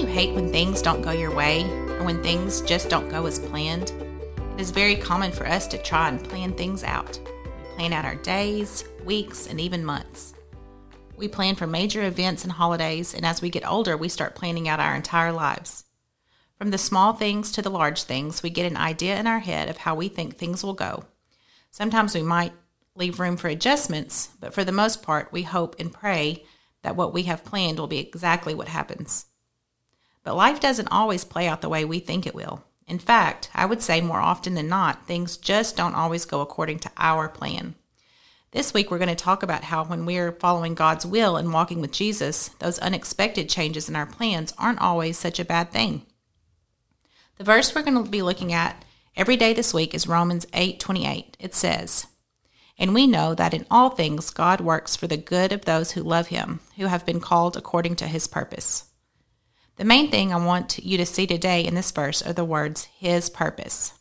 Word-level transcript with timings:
hate 0.00 0.34
when 0.34 0.50
things 0.50 0.80
don't 0.80 1.02
go 1.02 1.10
your 1.10 1.34
way 1.34 1.64
or 1.64 2.04
when 2.04 2.22
things 2.22 2.62
just 2.62 2.88
don't 2.88 3.10
go 3.10 3.26
as 3.26 3.38
planned? 3.38 3.90
It 4.54 4.60
is 4.60 4.70
very 4.70 4.96
common 4.96 5.32
for 5.32 5.46
us 5.46 5.66
to 5.66 5.76
try 5.76 6.08
and 6.08 6.22
plan 6.28 6.54
things 6.54 6.82
out. 6.82 7.20
We 7.24 7.76
plan 7.76 7.92
out 7.92 8.06
our 8.06 8.14
days, 8.14 8.84
weeks, 9.04 9.46
and 9.46 9.60
even 9.60 9.84
months. 9.84 10.32
We 11.16 11.28
plan 11.28 11.56
for 11.56 11.66
major 11.66 12.02
events 12.04 12.42
and 12.42 12.52
holidays, 12.52 13.14
and 13.14 13.26
as 13.26 13.42
we 13.42 13.50
get 13.50 13.68
older, 13.68 13.96
we 13.96 14.08
start 14.08 14.34
planning 14.34 14.66
out 14.66 14.80
our 14.80 14.96
entire 14.96 15.30
lives. 15.30 15.84
From 16.56 16.70
the 16.70 16.78
small 16.78 17.12
things 17.12 17.52
to 17.52 17.62
the 17.62 17.70
large 17.70 18.04
things, 18.04 18.42
we 18.42 18.50
get 18.50 18.70
an 18.70 18.78
idea 18.78 19.20
in 19.20 19.26
our 19.26 19.40
head 19.40 19.68
of 19.68 19.76
how 19.76 19.94
we 19.94 20.08
think 20.08 20.36
things 20.36 20.64
will 20.64 20.72
go. 20.72 21.04
Sometimes 21.70 22.14
we 22.14 22.22
might 22.22 22.54
leave 22.96 23.20
room 23.20 23.36
for 23.36 23.48
adjustments, 23.48 24.30
but 24.40 24.54
for 24.54 24.64
the 24.64 24.72
most 24.72 25.02
part, 25.02 25.32
we 25.32 25.42
hope 25.42 25.76
and 25.78 25.92
pray 25.92 26.44
that 26.82 26.96
what 26.96 27.12
we 27.12 27.24
have 27.24 27.44
planned 27.44 27.78
will 27.78 27.86
be 27.86 27.98
exactly 27.98 28.54
what 28.54 28.68
happens. 28.68 29.26
But 30.24 30.36
life 30.36 30.60
doesn't 30.60 30.88
always 30.88 31.24
play 31.24 31.48
out 31.48 31.60
the 31.60 31.68
way 31.68 31.84
we 31.84 31.98
think 31.98 32.26
it 32.26 32.34
will. 32.34 32.64
In 32.86 32.98
fact, 32.98 33.50
I 33.54 33.66
would 33.66 33.82
say 33.82 34.00
more 34.00 34.20
often 34.20 34.54
than 34.54 34.68
not, 34.68 35.06
things 35.06 35.36
just 35.36 35.76
don't 35.76 35.94
always 35.94 36.24
go 36.24 36.40
according 36.40 36.80
to 36.80 36.90
our 36.96 37.28
plan. 37.28 37.74
This 38.52 38.74
week, 38.74 38.90
we're 38.90 38.98
going 38.98 39.08
to 39.08 39.14
talk 39.14 39.42
about 39.42 39.64
how 39.64 39.84
when 39.84 40.04
we're 40.04 40.32
following 40.32 40.74
God's 40.74 41.06
will 41.06 41.36
and 41.36 41.52
walking 41.52 41.80
with 41.80 41.90
Jesus, 41.90 42.48
those 42.58 42.78
unexpected 42.80 43.48
changes 43.48 43.88
in 43.88 43.96
our 43.96 44.04
plans 44.04 44.52
aren't 44.58 44.80
always 44.80 45.16
such 45.16 45.40
a 45.40 45.44
bad 45.44 45.70
thing. 45.70 46.04
The 47.38 47.44
verse 47.44 47.74
we're 47.74 47.82
going 47.82 48.04
to 48.04 48.10
be 48.10 48.20
looking 48.20 48.52
at 48.52 48.84
every 49.16 49.36
day 49.36 49.54
this 49.54 49.72
week 49.72 49.94
is 49.94 50.06
Romans 50.06 50.44
8:28. 50.52 51.36
It 51.40 51.54
says, 51.54 52.06
"And 52.78 52.92
we 52.92 53.06
know 53.06 53.34
that 53.34 53.54
in 53.54 53.66
all 53.70 53.88
things 53.88 54.28
God 54.28 54.60
works 54.60 54.96
for 54.96 55.06
the 55.06 55.16
good 55.16 55.50
of 55.50 55.64
those 55.64 55.92
who 55.92 56.02
love 56.02 56.26
him, 56.26 56.60
who 56.76 56.86
have 56.86 57.06
been 57.06 57.20
called 57.20 57.56
according 57.56 57.96
to 57.96 58.06
his 58.06 58.26
purpose." 58.26 58.84
The 59.76 59.84
main 59.84 60.10
thing 60.10 60.32
I 60.32 60.36
want 60.36 60.78
you 60.78 60.98
to 60.98 61.06
see 61.06 61.26
today 61.26 61.64
in 61.64 61.74
this 61.74 61.90
verse 61.90 62.20
are 62.20 62.34
the 62.34 62.44
words 62.44 62.84
his 62.98 63.30
purpose. 63.30 63.94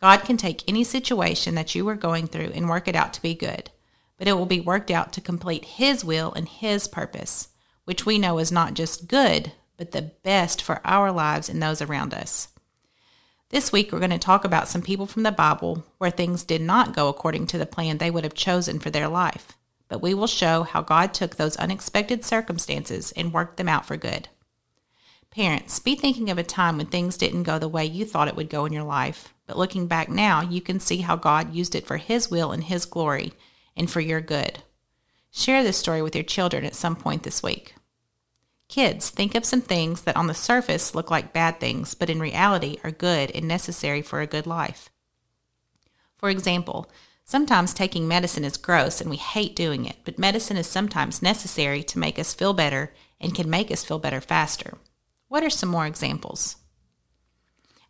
God 0.00 0.18
can 0.18 0.36
take 0.36 0.62
any 0.68 0.84
situation 0.84 1.54
that 1.54 1.74
you 1.74 1.88
are 1.88 1.96
going 1.96 2.26
through 2.26 2.52
and 2.54 2.68
work 2.68 2.86
it 2.86 2.94
out 2.94 3.14
to 3.14 3.22
be 3.22 3.34
good, 3.34 3.70
but 4.18 4.28
it 4.28 4.34
will 4.34 4.46
be 4.46 4.60
worked 4.60 4.90
out 4.90 5.12
to 5.14 5.20
complete 5.20 5.64
his 5.64 6.04
will 6.04 6.32
and 6.34 6.46
his 6.46 6.86
purpose, 6.86 7.48
which 7.84 8.04
we 8.04 8.18
know 8.18 8.38
is 8.38 8.52
not 8.52 8.74
just 8.74 9.08
good, 9.08 9.52
but 9.78 9.92
the 9.92 10.12
best 10.22 10.60
for 10.60 10.80
our 10.84 11.10
lives 11.10 11.48
and 11.48 11.62
those 11.62 11.80
around 11.80 12.12
us. 12.12 12.48
This 13.48 13.72
week, 13.72 13.90
we're 13.90 13.98
going 14.00 14.10
to 14.10 14.18
talk 14.18 14.44
about 14.44 14.68
some 14.68 14.82
people 14.82 15.06
from 15.06 15.22
the 15.22 15.32
Bible 15.32 15.84
where 15.96 16.10
things 16.10 16.44
did 16.44 16.60
not 16.60 16.94
go 16.94 17.08
according 17.08 17.46
to 17.46 17.58
the 17.58 17.64
plan 17.64 17.96
they 17.96 18.10
would 18.10 18.24
have 18.24 18.34
chosen 18.34 18.78
for 18.78 18.90
their 18.90 19.08
life, 19.08 19.56
but 19.88 20.02
we 20.02 20.12
will 20.12 20.26
show 20.26 20.64
how 20.64 20.82
God 20.82 21.14
took 21.14 21.36
those 21.36 21.56
unexpected 21.56 22.26
circumstances 22.26 23.10
and 23.16 23.32
worked 23.32 23.56
them 23.56 23.68
out 23.68 23.86
for 23.86 23.96
good. 23.96 24.28
Parents, 25.30 25.78
be 25.78 25.94
thinking 25.94 26.30
of 26.30 26.38
a 26.38 26.42
time 26.42 26.78
when 26.78 26.86
things 26.86 27.16
didn't 27.16 27.42
go 27.42 27.58
the 27.58 27.68
way 27.68 27.84
you 27.84 28.04
thought 28.04 28.28
it 28.28 28.36
would 28.36 28.48
go 28.48 28.64
in 28.64 28.72
your 28.72 28.82
life, 28.82 29.34
but 29.46 29.58
looking 29.58 29.86
back 29.86 30.08
now, 30.08 30.40
you 30.40 30.60
can 30.60 30.80
see 30.80 30.98
how 30.98 31.16
God 31.16 31.54
used 31.54 31.74
it 31.74 31.86
for 31.86 31.98
His 31.98 32.30
will 32.30 32.50
and 32.50 32.64
His 32.64 32.86
glory 32.86 33.32
and 33.76 33.90
for 33.90 34.00
your 34.00 34.20
good. 34.20 34.62
Share 35.30 35.62
this 35.62 35.76
story 35.76 36.02
with 36.02 36.14
your 36.14 36.24
children 36.24 36.64
at 36.64 36.74
some 36.74 36.96
point 36.96 37.22
this 37.22 37.42
week. 37.42 37.74
Kids, 38.68 39.08
think 39.10 39.34
of 39.34 39.44
some 39.44 39.62
things 39.62 40.02
that 40.02 40.16
on 40.16 40.26
the 40.26 40.34
surface 40.34 40.94
look 40.94 41.10
like 41.10 41.32
bad 41.32 41.60
things, 41.60 41.94
but 41.94 42.10
in 42.10 42.20
reality 42.20 42.78
are 42.84 42.90
good 42.90 43.30
and 43.30 43.46
necessary 43.46 44.02
for 44.02 44.20
a 44.20 44.26
good 44.26 44.46
life. 44.46 44.90
For 46.16 46.28
example, 46.28 46.90
sometimes 47.24 47.72
taking 47.72 48.08
medicine 48.08 48.44
is 48.44 48.56
gross 48.56 49.00
and 49.00 49.08
we 49.08 49.16
hate 49.16 49.54
doing 49.54 49.84
it, 49.84 49.96
but 50.04 50.18
medicine 50.18 50.56
is 50.56 50.66
sometimes 50.66 51.22
necessary 51.22 51.82
to 51.84 51.98
make 51.98 52.18
us 52.18 52.34
feel 52.34 52.52
better 52.52 52.92
and 53.20 53.34
can 53.34 53.48
make 53.48 53.70
us 53.70 53.84
feel 53.84 53.98
better 53.98 54.20
faster. 54.20 54.74
What 55.28 55.44
are 55.44 55.50
some 55.50 55.68
more 55.68 55.86
examples? 55.86 56.56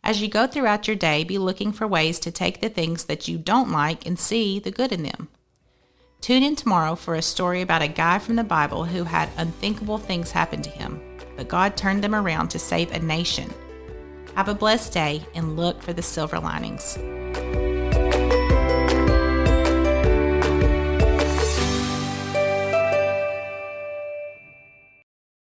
As 0.03 0.21
you 0.21 0.27
go 0.27 0.45
throughout 0.45 0.87
your 0.87 0.95
day, 0.97 1.23
be 1.23 1.37
looking 1.37 1.71
for 1.71 1.87
ways 1.87 2.19
to 2.19 2.31
take 2.31 2.59
the 2.59 2.69
things 2.69 3.05
that 3.05 3.29
you 3.29 3.37
don't 3.37 3.71
like 3.71 4.05
and 4.05 4.19
see 4.19 4.59
the 4.59 4.71
good 4.71 4.91
in 4.91 5.03
them. 5.03 5.29
Tune 6.19 6.43
in 6.43 6.57
tomorrow 6.57 6.95
for 6.95 7.15
a 7.15 7.21
story 7.21 7.61
about 7.61 7.81
a 7.81 7.87
guy 7.87 8.19
from 8.19 8.35
the 8.35 8.43
Bible 8.43 8.83
who 8.83 9.05
had 9.05 9.29
unthinkable 9.37 9.97
things 9.97 10.31
happen 10.31 10.61
to 10.61 10.69
him, 10.69 11.01
but 11.37 11.47
God 11.47 11.77
turned 11.77 12.03
them 12.03 12.13
around 12.13 12.49
to 12.49 12.59
save 12.59 12.91
a 12.91 12.99
nation. 12.99 13.53
Have 14.35 14.49
a 14.49 14.53
blessed 14.53 14.91
day 14.91 15.25
and 15.33 15.55
look 15.55 15.81
for 15.81 15.93
the 15.93 16.01
silver 16.01 16.39
linings. 16.39 16.97